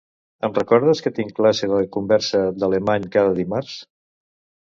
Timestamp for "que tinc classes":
1.07-1.69